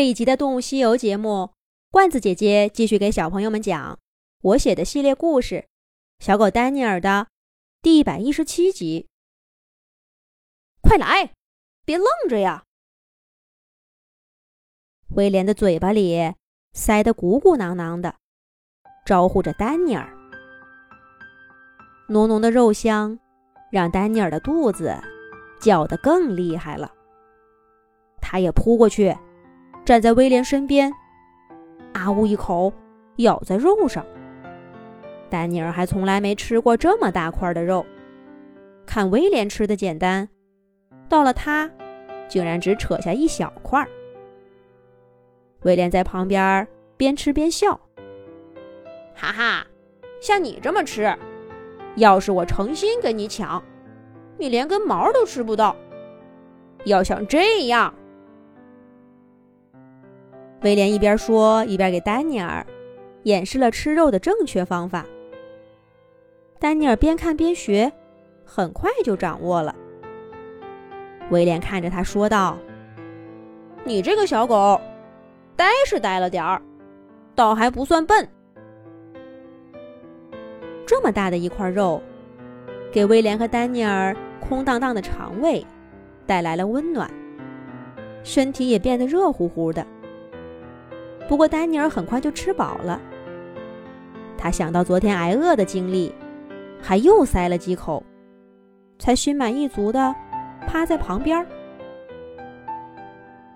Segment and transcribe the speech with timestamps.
[0.00, 1.52] 这一集的《动物西游》节目，
[1.90, 3.98] 罐子姐姐继续给小朋友们讲
[4.40, 5.56] 我写的系列故事
[6.24, 7.26] 《小狗丹尼尔》的
[7.82, 9.08] 第一百一十七集。
[10.80, 11.34] 快来，
[11.84, 12.64] 别愣着呀！
[15.16, 16.34] 威廉的嘴巴里
[16.72, 18.16] 塞得鼓鼓囊囊的，
[19.04, 20.10] 招呼着丹尼尔。
[22.08, 23.18] 浓浓的肉香
[23.70, 24.98] 让丹尼尔的肚子
[25.60, 26.90] 叫得更厉害了，
[28.22, 29.14] 他也扑过去。
[29.90, 30.94] 站在威廉身边，
[31.94, 32.72] 啊呜一口
[33.16, 34.06] 咬在肉上。
[35.28, 37.84] 丹尼尔还从来没吃过这么大块的肉，
[38.86, 40.28] 看威廉吃的简单，
[41.08, 41.68] 到了他，
[42.28, 43.84] 竟然只扯下一小块。
[45.62, 47.72] 威廉在旁边边吃边笑，
[49.16, 49.66] 哈哈，
[50.20, 51.12] 像你这么吃，
[51.96, 53.60] 要是我诚心跟你抢，
[54.38, 55.74] 你连根毛都吃不到。
[56.84, 57.92] 要想这样。
[60.62, 62.64] 威廉一边说，一边给丹尼尔
[63.22, 65.06] 演示了吃肉的正确方法。
[66.58, 67.90] 丹尼尔边看边学，
[68.44, 69.74] 很快就掌握了。
[71.30, 72.58] 威廉看着他说道
[73.84, 74.78] ：“你这个小狗，
[75.56, 76.60] 呆是呆了点儿，
[77.34, 78.28] 倒还不算笨。
[80.84, 82.02] 这么大的一块肉，
[82.92, 85.64] 给威廉和丹尼尔空荡荡的肠胃
[86.26, 87.10] 带来了温暖，
[88.22, 89.86] 身体也变得热乎乎的。”
[91.30, 93.00] 不过，丹尼尔很快就吃饱了。
[94.36, 96.12] 他想到昨天挨饿的经历，
[96.82, 98.02] 还又塞了几口，
[98.98, 100.12] 才心满意足的
[100.66, 101.46] 趴在旁边。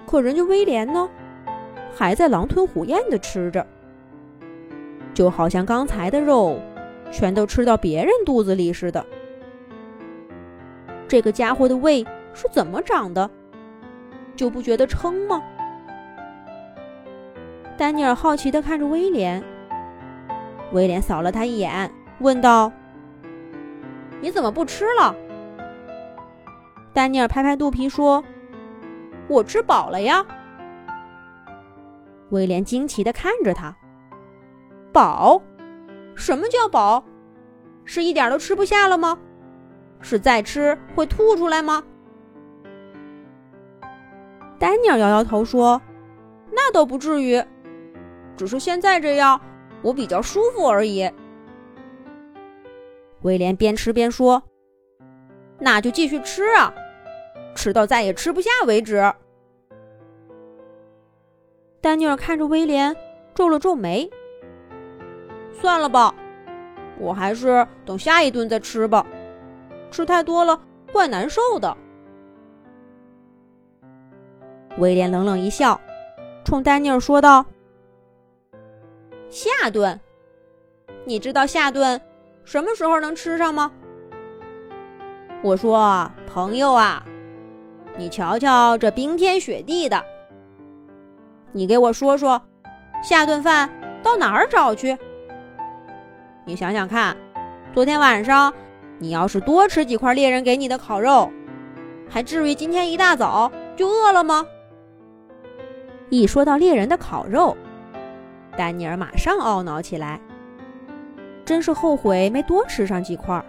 [0.06, 1.10] 可人家威廉呢，
[1.92, 3.66] 还在狼吞虎咽的吃着，
[5.12, 6.56] 就好像刚才的肉
[7.10, 9.04] 全都吃到别人肚子里似的。
[11.08, 13.28] 这个家伙的胃是怎么长的？
[14.36, 15.42] 就不觉得撑吗？
[17.76, 19.42] 丹尼尔好奇地看着威廉。
[20.72, 22.72] 威廉扫了他一眼，问道
[24.20, 25.14] ：“你怎么不吃了？”
[26.92, 28.22] 丹尼尔拍拍肚皮说
[29.28, 30.24] ：“我吃饱了呀。”
[32.30, 33.74] 威廉惊奇地看着他
[34.92, 35.42] ：“饱？
[36.14, 37.04] 什么叫饱？
[37.84, 39.18] 是一点都吃不下了吗？
[40.00, 41.82] 是再吃会吐出来吗？”
[44.58, 45.82] 丹尼尔摇摇头说
[46.50, 47.42] ：“那倒不至于。”
[48.36, 49.40] 只是现在这样，
[49.82, 51.10] 我比较舒服而已。
[53.22, 54.42] 威廉边吃边说
[55.58, 56.72] ：“那就继续吃啊，
[57.54, 59.12] 吃到再也吃不下为止。”
[61.80, 62.94] 丹尼尔看着威廉，
[63.34, 64.08] 皱了皱眉
[65.52, 66.14] ：“算了吧，
[66.98, 69.06] 我还是等下一顿再吃吧。
[69.90, 70.60] 吃太多了，
[70.92, 71.76] 怪难受的。”
[74.78, 75.80] 威廉冷冷一笑，
[76.44, 77.44] 冲丹尼尔说道。
[79.30, 79.98] 下顿，
[81.04, 82.00] 你知道下顿
[82.44, 83.72] 什么时候能吃上吗？
[85.42, 87.04] 我说，朋友啊，
[87.96, 90.02] 你瞧瞧这冰天雪地的，
[91.52, 92.40] 你给我说说，
[93.02, 93.68] 下顿饭
[94.02, 94.96] 到哪儿找去？
[96.44, 97.16] 你想想看，
[97.74, 98.52] 昨天晚上
[98.98, 101.30] 你要是多吃几块猎人给你的烤肉，
[102.08, 104.46] 还至于今天一大早就饿了吗？
[106.10, 107.56] 一说到猎人的烤肉。
[108.56, 110.20] 丹尼尔马上懊恼起来，
[111.44, 113.44] 真是后悔没多吃上几块。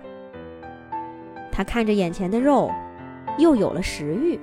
[1.51, 2.71] 他看着眼前的肉，
[3.38, 4.39] 又有了食欲，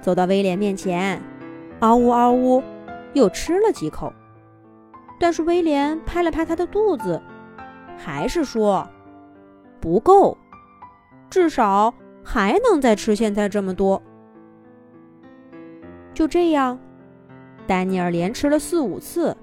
[0.00, 1.20] 走到威廉面前，
[1.80, 2.62] 嗷呜嗷呜，
[3.12, 4.12] 又吃了几口。
[5.18, 7.22] 但是威廉拍了拍他的肚子，
[7.96, 8.86] 还是说
[9.80, 10.36] 不够，
[11.30, 11.94] 至少
[12.24, 14.02] 还能再吃现在这么多。
[16.12, 16.78] 就这样。
[17.66, 19.36] 丹尼尔连吃了四五次，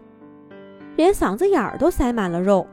[0.96, 2.66] 连嗓子眼儿都塞满了肉。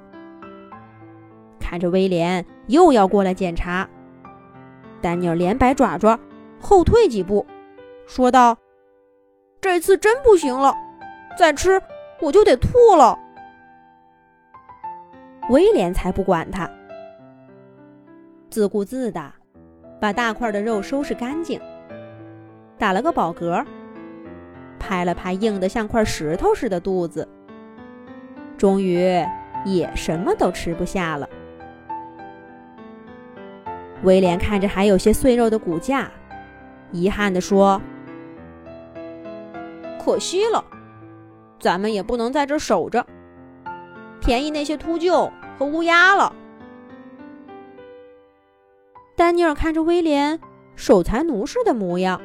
[1.59, 3.89] 看着威廉又要过来检查，
[5.01, 6.19] 丹尼尔连摆爪爪，
[6.61, 7.47] 后退几步，
[8.07, 8.57] 说道
[9.61, 10.75] ：“这次真不行了，
[11.39, 11.81] 再吃
[12.21, 13.19] 我就得吐了。”
[15.51, 16.71] 威廉才不管他，
[18.51, 19.33] 自顾自的
[20.01, 21.61] 把大块的肉收拾干净，
[22.79, 23.65] 打了个饱嗝。
[24.91, 27.29] 拍了拍硬得像块石头似的肚子，
[28.59, 29.25] 终于
[29.65, 31.29] 也什么都吃不下了。
[34.03, 36.11] 威廉看着还有些碎肉的骨架，
[36.91, 37.81] 遗憾地说
[40.05, 40.65] ：“可惜了，
[41.61, 43.07] 咱们也不能在这守着，
[44.21, 46.35] 便宜那些秃鹫和乌鸦了。”
[49.15, 50.41] 丹尼尔看着威廉
[50.75, 52.21] 守财奴似的模样，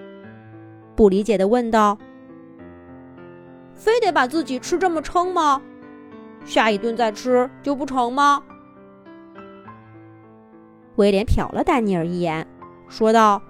[0.96, 2.00] 不理解地问道。
[3.76, 5.62] 非得把自己吃这么撑吗？
[6.46, 8.44] 下一顿再吃就不成吗？
[10.96, 12.48] 威廉瞟了丹尼尔一眼，
[12.88, 13.42] 说道：“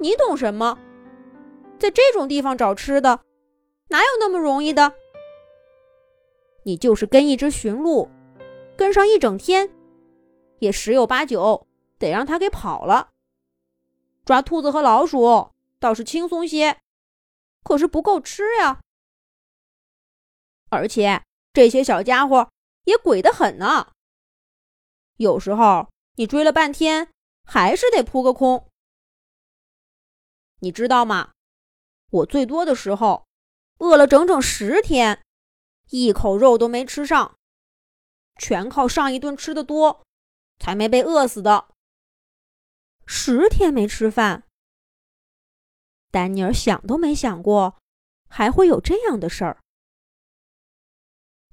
[0.00, 0.76] 你懂什么？
[1.78, 3.20] 在这种地方找吃的，
[3.88, 4.94] 哪有那么容易的？
[6.64, 8.10] 你就是跟一只驯鹿，
[8.76, 9.70] 跟上一整天，
[10.58, 11.66] 也十有八九
[11.98, 13.10] 得让它给跑了。
[14.24, 16.78] 抓兔子和老鼠倒是轻松些，
[17.62, 18.80] 可是不够吃呀。
[20.70, 21.22] 而且
[21.52, 22.50] 这些小家伙
[22.84, 23.92] 也鬼得很呢，
[25.16, 25.88] 有时候……”
[26.18, 27.12] 你追了半天，
[27.44, 28.68] 还是得扑个空。
[30.58, 31.30] 你知道吗？
[32.10, 33.28] 我最多的时候，
[33.78, 35.22] 饿了整整十天，
[35.90, 37.36] 一口肉都没吃上，
[38.36, 40.04] 全靠上一顿吃的多，
[40.58, 41.68] 才没被饿死的。
[43.06, 44.42] 十天没吃饭，
[46.10, 47.78] 丹尼尔想都没想过
[48.28, 49.60] 还会有这样的事儿。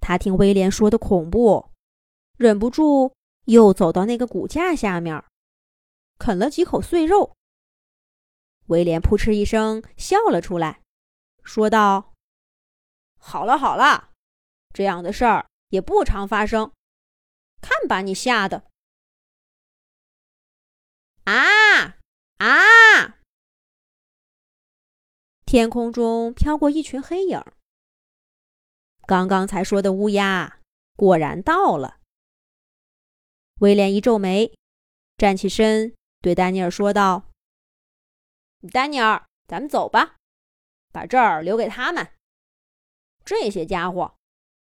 [0.07, 1.71] 他听威廉说的恐怖，
[2.37, 3.15] 忍不住。
[3.45, 5.23] 又走到那个骨架下面，
[6.19, 7.35] 啃了几口碎肉。
[8.67, 10.81] 威廉扑哧一声笑了出来，
[11.43, 12.13] 说道
[13.17, 14.11] ：“好了好了，
[14.73, 16.71] 这样的事儿也不常发生，
[17.61, 18.67] 看把你吓的！”
[21.25, 21.97] 啊
[22.37, 23.19] 啊！
[25.45, 27.43] 天空中飘过一群黑影。
[29.07, 30.59] 刚刚才说的乌鸦
[30.95, 31.99] 果然到了。
[33.59, 34.53] 威廉一皱眉，
[35.17, 37.29] 站起身，对丹尼尔说道
[38.73, 40.17] ：“丹尼尔，咱们走吧，
[40.91, 42.11] 把这儿留给他们。
[43.23, 44.15] 这些家伙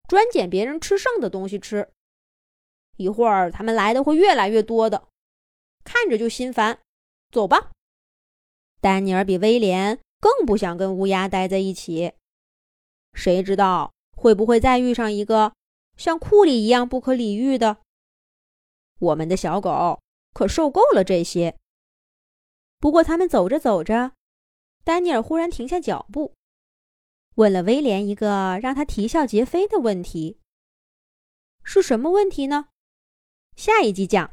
[0.09, 1.93] 专捡别人吃剩的东西吃，
[2.97, 5.09] 一会儿他们来的会越来越多的，
[5.85, 6.81] 看着就心烦。
[7.31, 7.71] 走吧。”
[8.81, 12.15] 丹尼尔比威廉更不想跟乌鸦待在一起，
[13.15, 15.53] 谁知道会不会再遇上一个
[15.97, 17.79] 像库里一样不可理喻的？
[18.99, 20.01] 我们的小狗
[20.33, 21.59] 可受够了这些。
[22.79, 24.13] 不过，他们走着走着，
[24.85, 26.35] 丹尼尔忽然停下脚步，
[27.35, 30.39] 问了威廉一个让他啼笑皆非的问题。
[31.65, 32.69] 是什么问题呢？
[33.57, 34.31] 下一集讲。